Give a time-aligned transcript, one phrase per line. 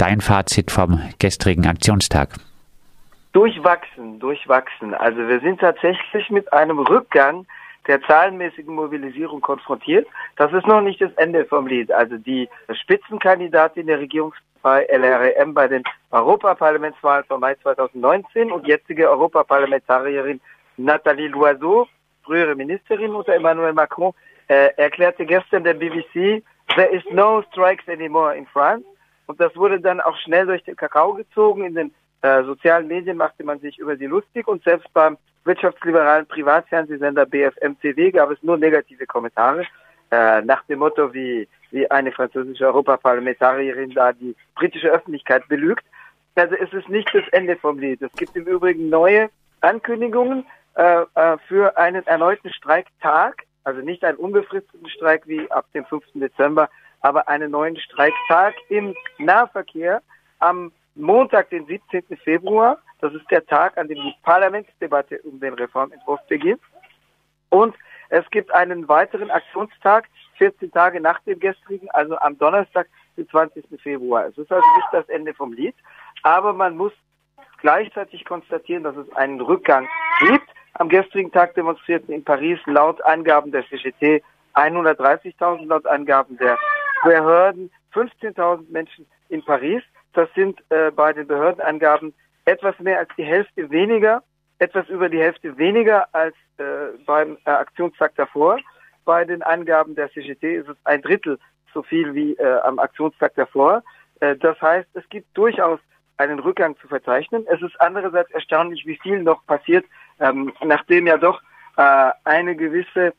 [0.00, 2.30] dein Fazit vom gestrigen Aktionstag?
[3.32, 4.94] Durchwachsen, durchwachsen.
[4.94, 7.46] Also wir sind tatsächlich mit einem Rückgang
[7.86, 10.06] der zahlenmäßigen Mobilisierung konfrontiert.
[10.36, 11.92] Das ist noch nicht das Ende vom Lied.
[11.92, 20.40] Also die Spitzenkandidatin der Regierungspartei LREM bei den Europaparlamentswahlen von Mai 2019 und jetzige Europaparlamentarierin
[20.76, 21.86] Nathalie Loiseau,
[22.24, 24.12] frühere Ministerin unter Emmanuel Macron,
[24.48, 26.42] äh, erklärte gestern der BBC,
[26.74, 28.84] there is no strikes anymore in France.
[29.30, 31.64] Und das wurde dann auch schnell durch den Kakao gezogen.
[31.64, 36.26] In den äh, sozialen Medien machte man sich über sie lustig und selbst beim wirtschaftsliberalen
[36.26, 39.64] Privatfernsehsender BFM-TV gab es nur negative Kommentare
[40.10, 45.84] äh, nach dem Motto, wie, wie eine französische Europaparlamentarierin da die britische Öffentlichkeit belügt.
[46.34, 48.02] Also es ist nicht das Ende vom Lied.
[48.02, 54.18] Es gibt im Übrigen neue Ankündigungen äh, äh, für einen erneuten Streiktag, also nicht einen
[54.18, 56.04] unbefristeten Streik wie ab dem 5.
[56.14, 56.68] Dezember,
[57.00, 60.02] aber einen neuen Streiktag im Nahverkehr
[60.38, 62.04] am Montag, den 17.
[62.24, 62.78] Februar.
[63.00, 66.60] Das ist der Tag, an dem die Parlamentsdebatte um den Reformentwurf beginnt.
[67.48, 67.74] Und
[68.10, 73.64] es gibt einen weiteren Aktionstag, 14 Tage nach dem gestrigen, also am Donnerstag, den 20.
[73.80, 74.26] Februar.
[74.26, 75.74] Es ist also nicht das Ende vom Lied,
[76.22, 76.92] aber man muss
[77.60, 79.88] gleichzeitig konstatieren, dass es einen Rückgang
[80.20, 80.48] gibt.
[80.74, 84.22] Am gestrigen Tag demonstrierten in Paris laut Angaben der CGT
[84.54, 86.58] 130.000, laut Angaben der
[87.04, 89.82] Behörden 15.000 Menschen in Paris.
[90.12, 94.22] Das sind äh, bei den Behördenangaben etwas mehr als die Hälfte weniger,
[94.58, 96.64] etwas über die Hälfte weniger als äh,
[97.06, 98.58] beim äh, Aktionstag davor.
[99.04, 101.38] Bei den Angaben der CGT ist es ein Drittel
[101.72, 103.82] so viel wie äh, am Aktionstag davor.
[104.20, 105.80] Äh, das heißt, es gibt durchaus
[106.16, 107.46] einen Rückgang zu verzeichnen.
[107.48, 109.86] Es ist andererseits erstaunlich, wie viel noch passiert,
[110.18, 111.40] ähm, nachdem ja doch
[111.76, 113.14] äh, eine gewisse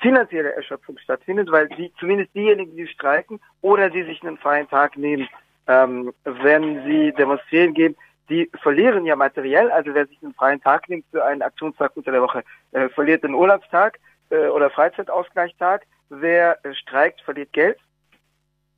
[0.00, 4.96] finanzielle Erschöpfung stattfindet, weil die, zumindest diejenigen, die streiken oder die sich einen freien Tag
[4.96, 5.28] nehmen,
[5.66, 7.96] ähm, wenn sie demonstrieren gehen,
[8.28, 9.70] die verlieren ja materiell.
[9.70, 12.42] Also wer sich einen freien Tag nimmt für einen Aktionstag unter der Woche,
[12.72, 13.98] äh, verliert einen Urlaubstag
[14.30, 15.86] äh, oder Freizeitausgleichstag.
[16.08, 17.78] Wer äh, streikt, verliert Geld.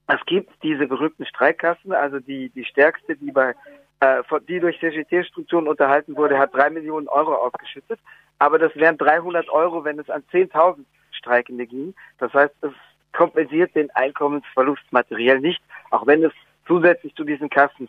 [0.07, 3.55] Es gibt diese berühmten Streikkassen, also die, die stärkste, die bei
[4.01, 7.99] äh, die durch CGT-Strukturen unterhalten wurde, hat drei Millionen Euro ausgeschüttet.
[8.39, 10.85] Aber das wären 300 Euro, wenn es an 10.000
[11.19, 11.95] Streikende ging.
[12.19, 12.73] Das heißt, es
[13.13, 16.33] kompensiert den Einkommensverlust materiell nicht, auch wenn es
[16.67, 17.89] zusätzlich zu diesen Kassen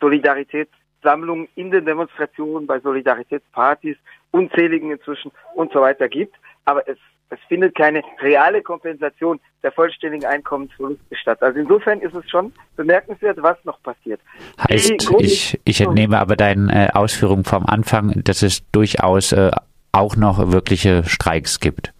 [0.00, 3.96] Solidaritätssammlungen in den Demonstrationen, bei Solidaritätspartys,
[4.30, 6.34] unzähligen inzwischen und so weiter gibt.
[6.64, 6.96] Aber es,
[7.28, 11.42] es findet keine reale Kompensation der vollständigen Einkommensverluste statt.
[11.42, 14.20] Also insofern ist es schon bemerkenswert, was noch passiert.
[14.68, 19.50] Heißt, ich, ich entnehme aber deinen äh, Ausführungen vom Anfang, dass es durchaus äh,
[19.92, 21.92] auch noch wirkliche Streiks gibt.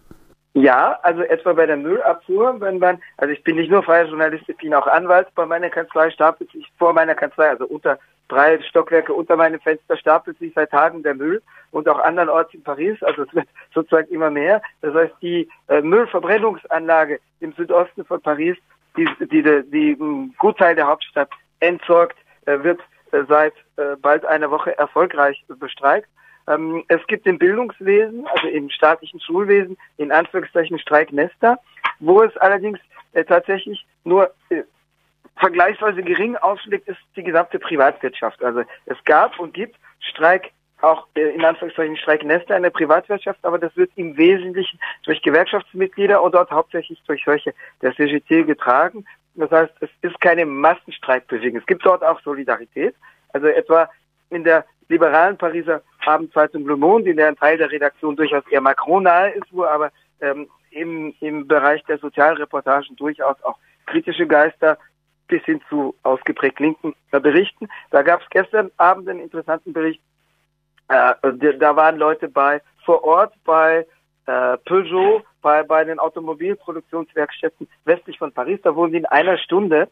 [0.53, 4.43] Ja, also etwa bei der Müllabfuhr, wenn man, also ich bin nicht nur freier Journalist,
[4.49, 7.97] ich bin auch Anwalt, bei meiner Kanzlei stapelt sich vor meiner Kanzlei, also unter
[8.27, 11.41] drei Stockwerke unter meinem Fenster stapelt sich seit Tagen der Müll
[11.71, 14.61] und auch andernorts in Paris, also es wird sozusagen immer mehr.
[14.81, 18.57] Das heißt, die äh, Müllverbrennungsanlage im Südosten von Paris,
[18.97, 21.29] die die, die, die um, Gutteil der Hauptstadt
[21.61, 22.81] entsorgt, äh, wird
[23.11, 23.53] äh, seit
[24.01, 26.07] bald einer Woche erfolgreich bestreikt.
[26.47, 31.59] Ähm, es gibt im Bildungswesen, also im staatlichen Schulwesen, in Anführungszeichen Streiknester,
[31.99, 32.79] wo es allerdings
[33.13, 34.63] äh, tatsächlich nur äh,
[35.37, 38.43] vergleichsweise gering ausschlägt, ist die gesamte Privatwirtschaft.
[38.43, 43.59] Also es gab und gibt Streik auch äh, in Anführungszeichen Streiknester in der Privatwirtschaft, aber
[43.59, 49.05] das wird im Wesentlichen durch Gewerkschaftsmitglieder und dort hauptsächlich durch solche der CGT getragen.
[49.35, 51.59] Das heißt, es ist keine Massenstreikbewegung.
[51.59, 52.95] Es gibt dort auch Solidarität.
[53.33, 53.89] Also etwa
[54.29, 58.61] in der liberalen Pariser Abendzeitung Le Monde, in der ein Teil der Redaktion durchaus eher
[58.61, 59.91] Macron nahe ist, wo aber
[60.21, 64.77] ähm, im, im Bereich der Sozialreportagen durchaus auch kritische Geister
[65.27, 67.69] bis hin zu ausgeprägt Linken berichten.
[67.89, 70.01] Da gab es gestern Abend einen interessanten Bericht.
[70.89, 71.13] Äh,
[71.57, 73.85] da waren Leute bei vor Ort bei
[74.25, 78.59] äh, Peugeot, bei, bei den Automobilproduktionswerkstätten westlich von Paris.
[78.63, 79.89] Da wurden in einer Stunde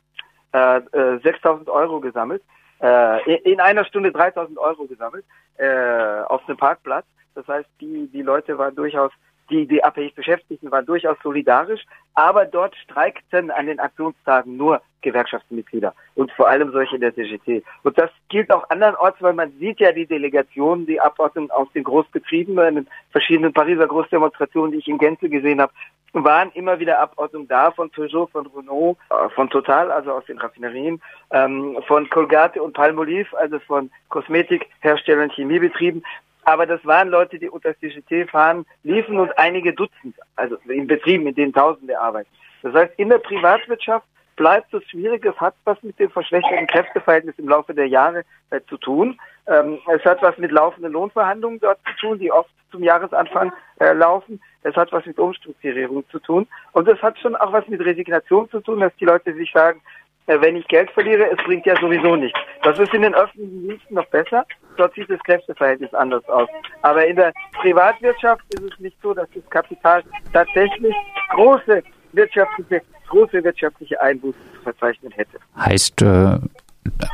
[0.51, 0.81] äh,
[1.23, 2.43] 6000 äh, Euro gesammelt
[2.81, 5.25] äh, in einer Stunde 3000 Euro gesammelt
[5.57, 7.05] äh, auf dem Parkplatz.
[7.35, 9.11] Das heißt, die, die Leute waren durchaus,
[9.49, 11.81] die, die abhängig Beschäftigten waren durchaus solidarisch,
[12.13, 17.63] aber dort streikten an den Aktionstagen nur Gewerkschaftsmitglieder und vor allem solche der CGT.
[17.83, 21.83] Und das gilt auch andernorts, weil man sieht ja die Delegationen, die Abordnungen aus den
[21.83, 25.71] Großbetrieben, in den verschiedenen Pariser Großdemonstrationen, die ich in Gänze gesehen habe,
[26.13, 30.37] waren immer wieder Abordnungen da von Peugeot, von Renault, äh, von Total, also aus den
[30.37, 31.01] Raffinerien,
[31.31, 36.03] ähm, von Colgate und Palmolive, also von Kosmetikherstellern, Chemiebetrieben.
[36.43, 41.27] Aber das waren Leute, die unter CGT fahren, liefen und einige Dutzend, also in Betrieben,
[41.27, 42.29] in denen Tausende arbeiten.
[42.63, 44.05] Das heißt, in der Privatwirtschaft
[44.39, 45.25] bleibt es schwierig.
[45.25, 49.19] Es hat was mit dem verschlechterten Kräfteverhältnis im Laufe der Jahre äh, zu tun.
[49.47, 53.91] Ähm, es hat was mit laufenden Lohnverhandlungen dort zu tun, die oft zum Jahresanfang äh,
[53.91, 54.41] laufen.
[54.63, 56.47] Es hat was mit Umstrukturierung zu tun.
[56.71, 59.81] Und es hat schon auch was mit Resignation zu tun, dass die Leute sich sagen,
[60.27, 62.39] äh, wenn ich Geld verliere, es bringt ja sowieso nichts.
[62.63, 64.45] Das ist in den öffentlichen Diensten noch besser.
[64.77, 66.47] Dort sieht das Kräfteverhältnis anders aus.
[66.81, 70.01] Aber in der Privatwirtschaft ist es nicht so, dass das Kapital
[70.31, 70.95] tatsächlich
[71.31, 71.83] große
[72.13, 75.37] wirtschaftliche, große wirtschaftliche Einbußen zu verzeichnen hätte.
[75.57, 76.37] Heißt äh,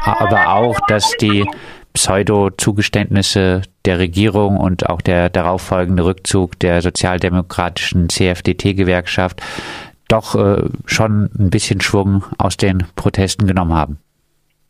[0.03, 1.45] aber auch, dass die
[1.93, 9.41] Pseudo-Zugeständnisse der Regierung und auch der darauffolgende Rückzug der sozialdemokratischen CFDT-Gewerkschaft
[10.07, 13.99] doch äh, schon ein bisschen Schwung aus den Protesten genommen haben.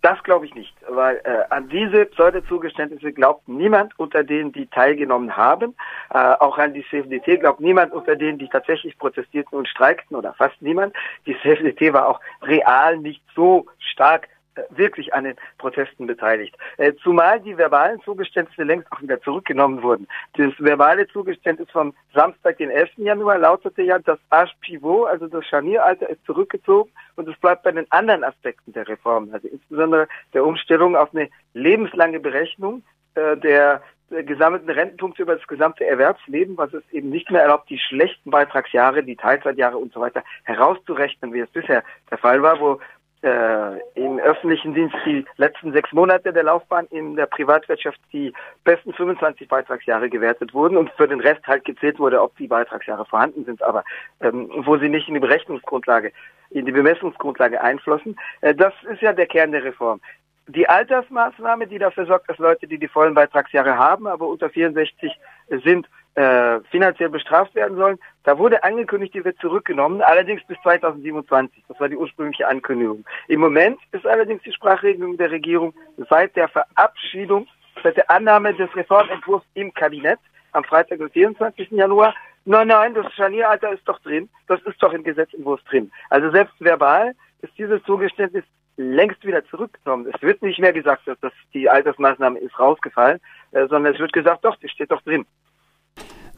[0.06, 5.36] Das glaube ich nicht, weil äh, an diese Pseudo-Zugeständnisse glaubt niemand unter denen, die teilgenommen
[5.36, 5.74] haben.
[6.14, 10.36] Äh, auch an die CFDT glaubt niemand unter denen, die tatsächlich protestierten und streikten oder
[10.36, 10.94] fast niemand.
[11.26, 14.28] Die CFDT war auch real nicht so stark
[14.70, 16.56] wirklich an den Protesten beteiligt.
[16.78, 20.08] Äh, zumal die verbalen Zugeständnisse längst auch wieder zurückgenommen wurden.
[20.38, 22.92] Das verbale Zugeständnis vom Samstag, den 11.
[22.98, 27.72] Januar, lautete ja, das Arche Pivot, also das Scharnieralter, ist zurückgezogen und es bleibt bei
[27.72, 32.84] den anderen Aspekten der Reform, also insbesondere der Umstellung auf eine lebenslange Berechnung
[33.16, 37.80] äh, der gesammelten Rentenpunkte über das gesamte Erwerbsleben, was es eben nicht mehr erlaubt, die
[37.80, 42.80] schlechten Beitragsjahre, die Teilzeitjahre und so weiter herauszurechnen, wie es bisher der Fall war, wo
[43.26, 48.32] äh, im öffentlichen Dienst die letzten sechs Monate der Laufbahn, in der Privatwirtschaft die
[48.64, 53.06] besten 25 Beitragsjahre gewertet wurden und für den Rest halt gezählt wurde, ob die Beitragsjahre
[53.06, 53.84] vorhanden sind, aber
[54.22, 56.12] ähm, wo sie nicht in die Berechnungsgrundlage,
[56.52, 58.16] in die Bemessungsgrundlage einflossen.
[58.42, 60.00] Äh, das ist ja der Kern der Reform.
[60.48, 65.20] Die Altersmaßnahme, die dafür sorgt, dass Leute, die die vollen Beitragsjahre haben, aber unter 64
[65.64, 68.00] sind, äh, finanziell bestraft werden sollen.
[68.24, 71.64] Da wurde angekündigt, die wird zurückgenommen, allerdings bis 2027.
[71.68, 73.06] Das war die ursprüngliche Ankündigung.
[73.28, 75.74] Im Moment ist allerdings die Sprachregelung der Regierung
[76.10, 77.48] seit der Verabschiedung,
[77.84, 80.20] seit der Annahme des Reformentwurfs im Kabinett
[80.54, 81.72] am Freitag, den 24.
[81.72, 82.16] Januar,
[82.46, 85.92] nein, nein, das Scharnieralter ist doch drin, das ist doch im Gesetzentwurf drin.
[86.10, 88.46] Also selbst verbal ist dieses Zugeständnis
[88.78, 90.10] längst wieder zurückgenommen.
[90.14, 93.20] Es wird nicht mehr gesagt, dass die Altersmaßnahme ist rausgefallen,
[93.52, 95.26] äh, sondern es wird gesagt, doch, die steht doch drin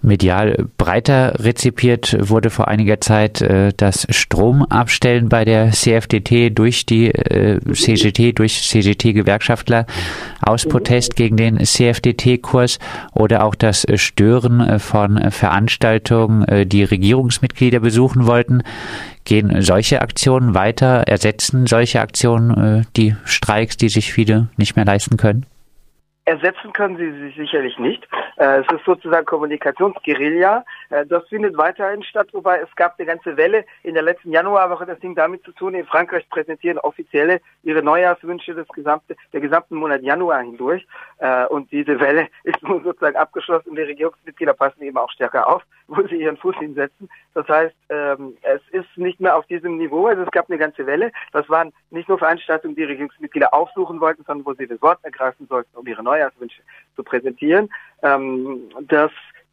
[0.02, 7.08] medial breiter rezipiert wurde vor einiger Zeit äh, das Stromabstellen bei der CFDT durch die
[7.08, 9.86] äh, CGT, durch CGT-Gewerkschaftler
[10.42, 12.80] aus Protest gegen den CFDT-Kurs
[13.14, 18.64] oder auch das Stören äh, von Veranstaltungen, äh, die Regierungsmitglieder besuchen wollten.
[19.26, 24.86] Gehen solche Aktionen weiter, ersetzen solche Aktionen äh, die Streiks, die sich viele nicht mehr
[24.86, 25.46] leisten können?
[26.28, 28.06] Ersetzen können sie sich sicherlich nicht.
[28.36, 30.66] Äh, es ist sozusagen Kommunikationsguerilla.
[30.90, 34.86] Äh, das findet weiterhin statt, wobei es gab eine ganze Welle in der letzten Januarwoche.
[34.86, 39.76] Das Ding damit zu tun, in Frankreich präsentieren Offizielle ihre Neujahrswünsche des gesamte, der gesamten
[39.76, 40.86] Monat Januar hindurch.
[41.20, 43.76] Äh, und diese Welle ist nun sozusagen abgeschlossen.
[43.76, 47.10] Die Regierungsmitglieder passen eben auch stärker auf, wo sie ihren Fuß hinsetzen.
[47.34, 50.08] Das heißt, ähm, es ist nicht mehr auf diesem Niveau.
[50.08, 51.12] Also es gab eine ganze Welle.
[51.32, 55.48] Das waren nicht nur Veranstaltungen, die Regierungsmitglieder aufsuchen wollten, sondern wo sie das Wort ergreifen
[55.48, 56.62] sollten, um ihre Neujahrswünsche
[56.96, 57.70] zu präsentieren.
[58.04, 59.12] Ähm, das,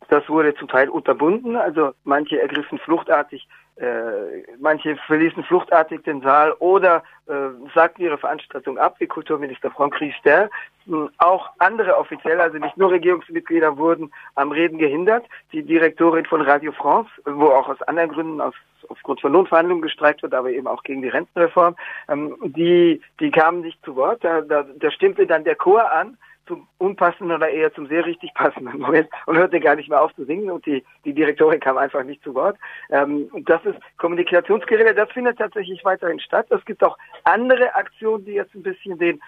[0.09, 3.47] das wurde zum Teil unterbunden, also manche ergriffen fluchtartig,
[3.77, 7.33] äh, manche verließen fluchtartig den Saal oder äh,
[7.75, 10.49] sagten ihre Veranstaltung ab, wie Kulturminister Franck Riester.
[10.87, 15.25] Hm, auch andere Offizielle, also nicht nur Regierungsmitglieder, wurden am Reden gehindert.
[15.53, 18.55] Die Direktorin von Radio France, wo auch aus anderen Gründen, aus
[18.89, 21.75] aufgrund von Lohnverhandlungen gestreikt wird, aber eben auch gegen die Rentenreform,
[22.09, 24.23] ähm, die, die kamen nicht zu Wort.
[24.23, 28.33] Da, da, da stimmte dann der Chor an zum unpassenden oder eher zum sehr richtig
[28.35, 31.79] passenden Moment und hörte gar nicht mehr auf zu singen und die, die Direktorin kam
[31.79, 32.57] einfach nicht zu Wort.
[32.91, 36.47] Ähm, und das ist Kommunikationsgeräte, das findet tatsächlich weiterhin statt.
[36.51, 39.21] Es gibt auch andere Aktionen, die jetzt ein bisschen den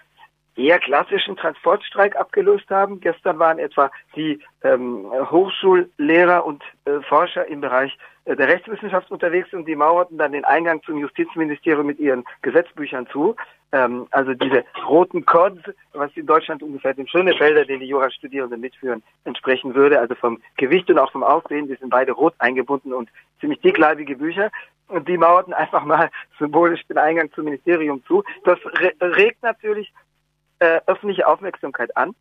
[0.56, 3.00] eher klassischen Transportstreik abgelöst haben.
[3.00, 9.52] Gestern waren etwa die ähm, Hochschullehrer und äh, Forscher im Bereich äh, der Rechtswissenschaft unterwegs
[9.52, 13.36] und die mauerten dann den Eingang zum Justizministerium mit ihren Gesetzbüchern zu
[13.72, 19.02] ähm, also diese roten Codes, was in Deutschland ungefähr dem Schönefelder, den die Jurastudierenden mitführen,
[19.24, 23.08] entsprechen würde, also vom Gewicht und auch vom Aussehen, die sind beide rot eingebunden und
[23.40, 24.50] ziemlich dickleibige Bücher.
[24.88, 28.22] Und die mauerten einfach mal symbolisch den Eingang zum Ministerium zu.
[28.44, 29.92] Das re regt natürlich
[30.58, 32.14] äh, öffentliche Aufmerksamkeit an.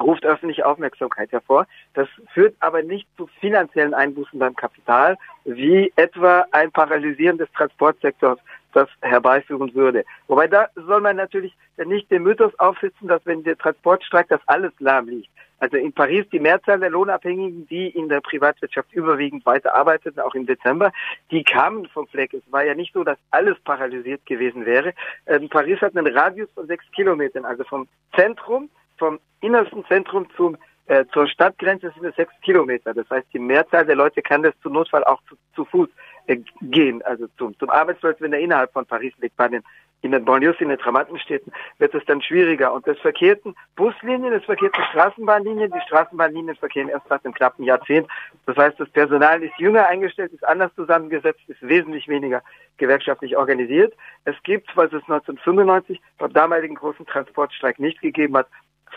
[0.00, 1.66] Ruft öffentliche Aufmerksamkeit hervor.
[1.94, 8.38] Das führt aber nicht zu finanziellen Einbußen beim Kapital, wie etwa ein Paralysieren des Transportsektors
[8.72, 10.04] das herbeiführen würde.
[10.28, 14.72] Wobei da soll man natürlich nicht den Mythos aufsitzen, dass wenn der Transportstreik das alles
[14.78, 15.28] lahm liegt.
[15.62, 20.34] Also in Paris die Mehrzahl der Lohnabhängigen, die in der Privatwirtschaft überwiegend weiter arbeiteten, auch
[20.34, 20.90] im Dezember,
[21.30, 22.34] die kamen vom Fleck.
[22.34, 24.92] Es war ja nicht so, dass alles paralysiert gewesen wäre.
[25.26, 30.56] Ähm, Paris hat einen Radius von sechs Kilometern, also vom Zentrum vom innersten Zentrum zum
[30.86, 32.92] äh, zur Stadtgrenze sind es sechs Kilometer.
[32.92, 35.88] Das heißt, die Mehrzahl der Leute kann das zum Notfall auch zu, zu Fuß
[36.26, 37.02] äh, gehen.
[37.02, 39.36] Also zum, zum Arbeitsplatz, wenn er innerhalb von Paris liegt.
[39.36, 39.62] Bei den,
[40.00, 42.72] in den Banlieues, in den Trabantenstädten wird es dann schwieriger.
[42.72, 45.70] Und es verkehrten Buslinien, es verkehrten Straßenbahnlinien.
[45.70, 48.08] Die Straßenbahnlinien verkehren erst seit einem knappen Jahrzehnt.
[48.46, 52.42] Das heißt, das Personal ist jünger eingestellt, ist anders zusammengesetzt, ist wesentlich weniger
[52.78, 53.94] gewerkschaftlich organisiert.
[54.24, 58.48] Es gibt, was es 1995 beim damaligen großen Transportstreik nicht gegeben hat,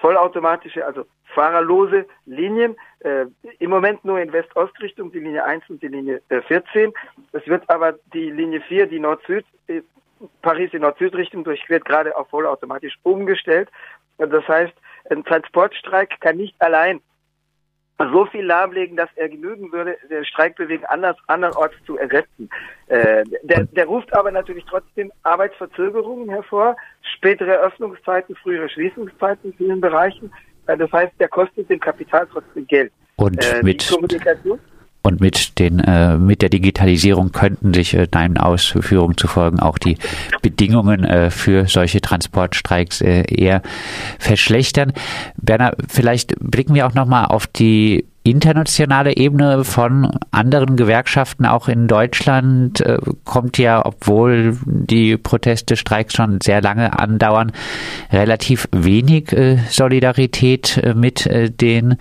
[0.06, 2.76] vollautomatische, also fahrerlose Linien.
[3.00, 3.26] Äh,
[3.58, 6.94] Im Moment nur in West-Ost-Richtung, die Linie 1 und die Linie äh, 14.
[7.32, 9.82] Es wird aber die Linie 4, die Nord-Süd, äh,
[10.44, 13.70] Paris in Nord-Süd-Richtung durchquert, gerade auf vollautomatisch umgestellt.
[14.20, 14.74] Das heißt,
[15.10, 17.02] ein Transportstreik kann nicht allein
[17.98, 22.50] so viel lahmlegen, dass er genügen würde, den Streikbewegung anders, anderorts zu ersetzen.
[22.88, 26.76] Äh, der, der ruft aber natürlich trotzdem Arbeitsverzögerungen hervor,
[27.18, 30.32] spätere Öffnungszeiten, frühere Schließungszeiten in vielen Bereichen.
[30.68, 32.92] Äh, das heißt, der kostet dem Kapital trotzdem Geld.
[33.16, 33.82] Und äh, mit
[35.06, 39.78] und mit den äh, mit der Digitalisierung könnten sich äh, deinen Ausführungen zu folgen auch
[39.78, 39.98] die
[40.42, 43.62] Bedingungen äh, für solche Transportstreiks äh, eher
[44.18, 44.94] verschlechtern.
[45.38, 51.68] Berner, vielleicht blicken wir auch noch mal auf die internationale Ebene von anderen Gewerkschaften, auch
[51.68, 57.52] in Deutschland, äh, kommt ja, obwohl die Proteste, Streiks schon sehr lange andauern,
[58.12, 61.30] relativ wenig äh, Solidarität äh, mit
[61.62, 61.98] den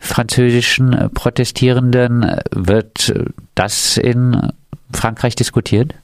[0.00, 2.40] französischen Protestierenden.
[2.50, 3.14] Wird
[3.54, 4.52] das in
[4.92, 5.94] Frankreich diskutiert?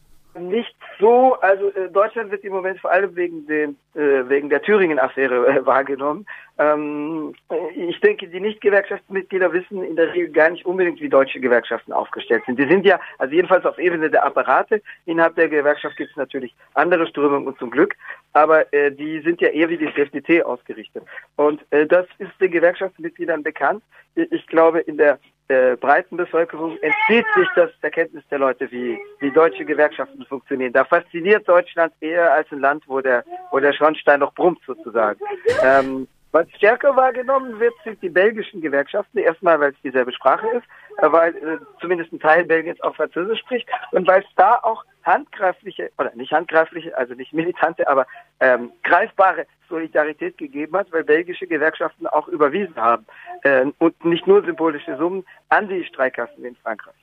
[0.40, 4.62] Nicht so, also äh, Deutschland wird im Moment vor allem wegen, den, äh, wegen der
[4.62, 6.26] Thüringen-Affäre äh, wahrgenommen.
[6.59, 7.35] Ähm,
[7.75, 12.42] ich denke, die Nicht-Gewerkschaftsmitglieder wissen in der Regel gar nicht unbedingt, wie deutsche Gewerkschaften aufgestellt
[12.47, 12.59] sind.
[12.59, 16.54] Die sind ja, also jedenfalls auf Ebene der Apparate, innerhalb der Gewerkschaft gibt es natürlich
[16.75, 17.97] andere Strömungen und zum Glück,
[18.35, 21.02] aber äh, die sind ja eher wie die CFDT ausgerichtet.
[21.37, 23.83] Und äh, das ist den Gewerkschaftsmitgliedern bekannt.
[24.14, 25.19] Ich glaube, in der
[25.50, 30.73] äh, breiten Bevölkerung entzieht sich das der Kenntnis der Leute, wie, wie deutsche Gewerkschaften funktionieren.
[30.73, 35.21] Da fasziniert Deutschland eher als ein Land, wo der, wo der Schornstein noch brummt sozusagen.
[35.62, 39.19] Ähm, was stärker wahrgenommen wird, sind die belgischen Gewerkschaften.
[39.19, 40.66] Erstmal, weil es dieselbe Sprache ist,
[41.00, 45.90] weil äh, zumindest ein Teil Belgiens auch Französisch spricht und weil es da auch handgreifliche,
[45.99, 48.07] oder nicht handgreifliche, also nicht militante, aber
[48.40, 53.07] ähm, greifbare Solidarität gegeben hat, weil belgische Gewerkschaften auch überwiesen haben
[53.42, 56.95] äh, und nicht nur symbolische Summen an die Streikkassen in Frankreich.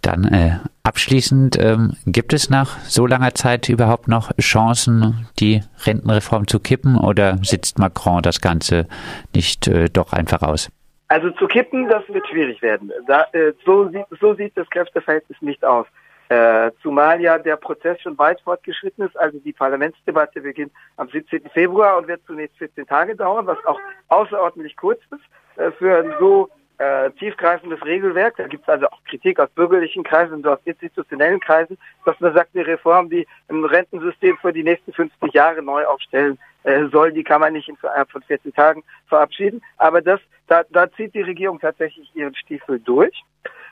[0.00, 6.46] Dann äh, abschließend, ähm, gibt es nach so langer Zeit überhaupt noch Chancen, die Rentenreform
[6.46, 8.86] zu kippen oder sitzt Macron das Ganze
[9.34, 10.70] nicht äh, doch einfach aus?
[11.08, 12.90] Also zu kippen, das wird schwierig werden.
[13.06, 15.86] Da, äh, so, sieht, so sieht das Kräfteverhältnis nicht aus.
[16.30, 19.16] Äh, zumal ja der Prozess schon weit fortgeschritten ist.
[19.18, 21.50] Also die Parlamentsdebatte beginnt am 17.
[21.50, 26.14] Februar und wird zunächst 14 Tage dauern, was auch außerordentlich kurz ist äh, für ein
[26.18, 28.36] so äh, tiefgreifendes Regelwerk.
[28.36, 32.34] Da gibt es also auch Kritik aus bürgerlichen Kreisen und aus institutionellen Kreisen, dass man
[32.34, 37.12] sagt, eine Reform, die ein Rentensystem für die nächsten 50 Jahre neu aufstellen äh, soll,
[37.12, 39.62] die kann man nicht innerhalb von 14 Tagen verabschieden.
[39.76, 43.22] Aber das, da, da zieht die Regierung tatsächlich ihren Stiefel durch.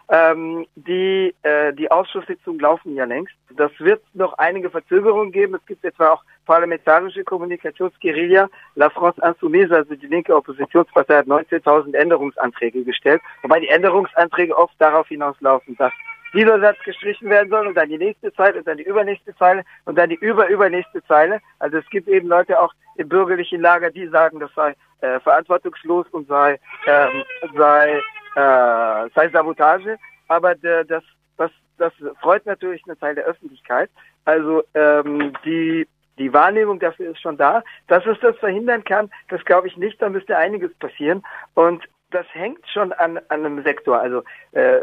[0.08, 3.34] Ähm, die, äh, die Ausschusssitzungen laufen ja längst.
[3.56, 5.54] Das wird noch einige Verzögerungen geben.
[5.54, 8.48] Es gibt etwa auch parlamentarische Kommunikationsguerilla.
[8.74, 14.74] La France Insoumise, also die linke Oppositionspartei, hat 19.000 Änderungsanträge gestellt, wobei die Änderungsanträge oft
[14.78, 15.92] darauf hinauslaufen, dass
[16.34, 19.64] dieser Satz gestrichen werden soll und dann die nächste Zeile und dann die übernächste Zeile
[19.84, 21.40] und dann die überübernächste Zeile.
[21.58, 26.06] Also es gibt eben Leute auch im bürgerlichen Lager, die sagen, das sei äh, verantwortungslos
[26.10, 27.22] und sei, ähm,
[27.54, 28.00] sei
[28.34, 29.98] äh, sei Sabotage,
[30.28, 31.02] aber der, das,
[31.36, 33.90] das, das freut natürlich einen Teil der Öffentlichkeit.
[34.24, 35.86] Also ähm, die
[36.18, 37.62] die Wahrnehmung dafür ist schon da.
[37.88, 40.00] Dass es das verhindern kann, das glaube ich nicht.
[40.00, 41.22] Da müsste einiges passieren.
[41.54, 44.00] Und das hängt schon an, an einem Sektor.
[44.00, 44.78] Also äh,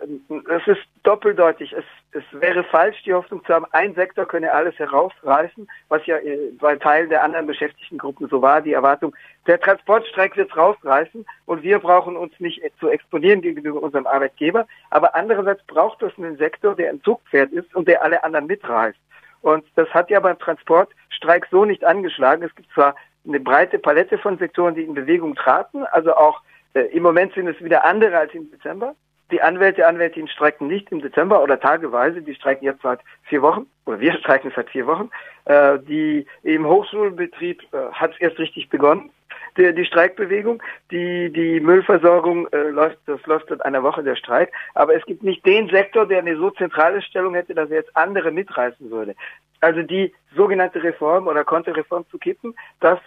[0.50, 1.74] es ist doppeldeutig.
[1.74, 6.17] Es, es wäre falsch, die Hoffnung zu haben, ein Sektor könne alles herausreißen, was ja
[6.17, 8.62] äh, bei Teilen der anderen Beschäftigtengruppen so war.
[8.62, 9.15] Die Erwartung,
[9.48, 14.67] der Transportstreik wird rausreißen und wir brauchen uns nicht zu exponieren gegenüber unserem Arbeitgeber.
[14.89, 19.00] Aber andererseits braucht es einen Sektor, der ein Zugpferd ist und der alle anderen mitreißt.
[19.41, 22.43] Und das hat ja beim Transportstreik so nicht angeschlagen.
[22.43, 22.95] Es gibt zwar
[23.27, 25.86] eine breite Palette von Sektoren, die in Bewegung traten.
[25.86, 26.41] Also auch
[26.74, 28.96] im Moment sind es wieder andere als im Dezember.
[29.32, 33.68] Die Anwälte, Anwältinnen streiken nicht im Dezember oder tageweise, die streiken jetzt seit vier Wochen
[33.86, 35.10] oder wir streiken seit vier Wochen.
[35.46, 39.12] Äh, die im Hochschulbetrieb äh, hat es erst richtig begonnen
[39.58, 40.64] der, die Streikbewegung.
[40.92, 44.52] Die, die Müllversorgung äh, läuft, das läuft seit einer Woche der Streik.
[44.74, 47.96] Aber es gibt nicht den Sektor, der eine so zentrale Stellung hätte, dass er jetzt
[47.96, 49.16] andere mitreißen würde.
[49.62, 53.00] Also die sogenannte Reform oder Konterreform zu kippen, das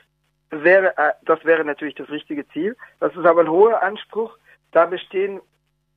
[0.52, 2.76] wäre, äh, das wäre natürlich das richtige Ziel.
[3.00, 4.36] Das ist aber ein hoher Anspruch.
[4.70, 5.40] Da bestehen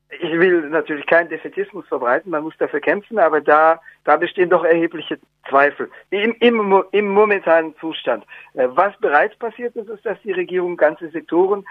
[0.08, 4.64] ich will natürlich keinen Defetismus verbreiten, man muss dafür kämpfen, aber da, da bestehen doch
[4.64, 8.24] erhebliche Zweifel im, im, im momentanen Zustand.
[8.54, 11.66] Äh, was bereits passiert ist, ist, dass die Regierung ganze Sektoren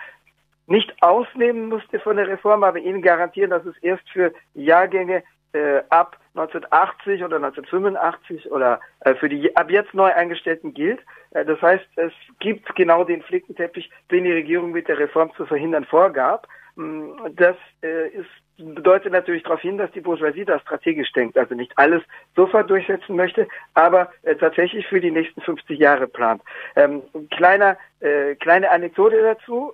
[0.67, 5.23] nicht ausnehmen musste von der Reform, aber ihnen garantieren, dass es erst für Jahrgänge
[5.55, 10.99] äh, ab 1980 oder 1985 oder äh, für die ab jetzt neu eingestellten gilt.
[11.31, 15.45] Äh, das heißt, es gibt genau den Flickenteppich, den die Regierung mit der Reform zu
[15.45, 16.47] verhindern vorgab.
[16.75, 21.55] Mm, das äh, ist bedeutet natürlich darauf hin, dass die Bourgeoisie da strategisch denkt, also
[21.55, 22.01] nicht alles
[22.37, 26.41] sofort durchsetzen möchte, aber äh, tatsächlich für die nächsten 50 Jahre plant.
[26.77, 29.73] Ähm, kleiner, äh, kleine Anekdote dazu,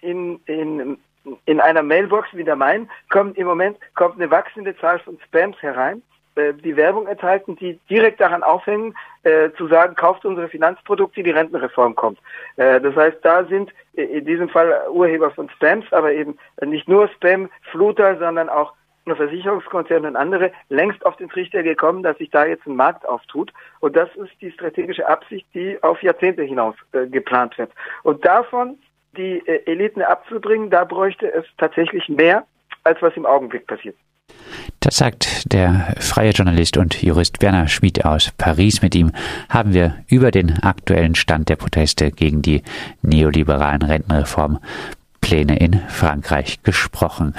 [0.00, 0.98] in, in,
[1.44, 5.56] in einer Mailbox wie der Main kommt im Moment kommt eine wachsende Zahl von Spams
[5.60, 6.02] herein
[6.38, 8.94] äh, die Werbung enthalten, die direkt daran aufhängen,
[9.24, 12.18] äh, zu sagen, kauft unsere Finanzprodukte, die Rentenreform kommt.
[12.56, 17.08] Äh, das heißt, da sind in diesem Fall Urheber von Spams, aber eben nicht nur
[17.08, 18.72] Spam-Fluter, sondern auch
[19.16, 23.52] Versicherungskonzerne und andere längst auf den Trichter gekommen, dass sich da jetzt ein Markt auftut.
[23.80, 27.72] Und das ist die strategische Absicht, die auf Jahrzehnte hinaus äh, geplant wird.
[28.02, 28.78] Und davon
[29.16, 32.44] die äh, Eliten abzubringen, da bräuchte es tatsächlich mehr,
[32.84, 33.96] als was im Augenblick passiert.
[34.80, 38.82] Das sagt der freie Journalist und Jurist Werner Schmid aus Paris.
[38.82, 39.12] Mit ihm
[39.48, 42.62] haben wir über den aktuellen Stand der Proteste gegen die
[43.02, 47.34] neoliberalen Rentenreformpläne in Frankreich gesprochen.